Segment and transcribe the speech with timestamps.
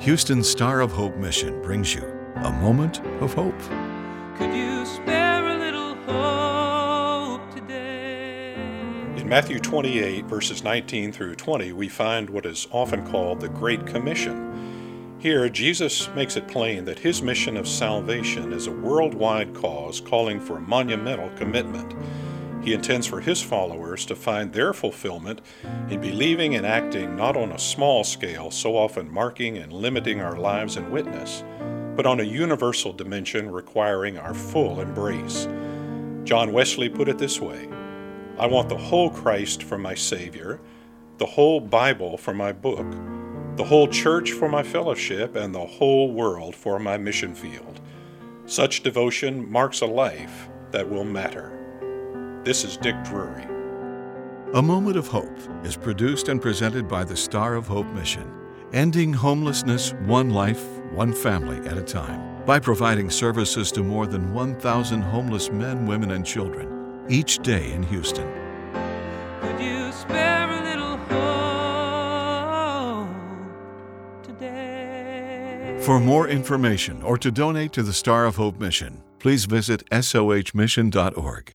[0.00, 2.04] Houston Star of Hope Mission brings you
[2.36, 3.58] a moment of hope.
[4.36, 8.54] Could you spare a little hope today?
[9.16, 13.86] In Matthew 28, verses 19 through 20, we find what is often called the Great
[13.86, 15.16] Commission.
[15.18, 20.38] Here, Jesus makes it plain that his mission of salvation is a worldwide cause calling
[20.38, 21.92] for monumental commitment.
[22.68, 25.40] He intends for his followers to find their fulfillment
[25.88, 30.36] in believing and acting not on a small scale, so often marking and limiting our
[30.36, 31.42] lives and witness,
[31.96, 35.48] but on a universal dimension requiring our full embrace.
[36.24, 37.70] John Wesley put it this way
[38.38, 40.60] I want the whole Christ for my Savior,
[41.16, 42.86] the whole Bible for my book,
[43.56, 47.80] the whole church for my fellowship, and the whole world for my mission field.
[48.44, 51.54] Such devotion marks a life that will matter.
[52.48, 53.44] This is Dick Drury.
[54.54, 58.32] A Moment of Hope is produced and presented by the Star of Hope Mission,
[58.72, 64.32] ending homelessness one life, one family at a time, by providing services to more than
[64.32, 68.26] 1,000 homeless men, women, and children each day in Houston.
[69.42, 70.96] Could you spare a little
[72.96, 73.12] hope
[74.22, 75.76] today?
[75.82, 81.52] For more information or to donate to the Star of Hope Mission, please visit sohmission.org.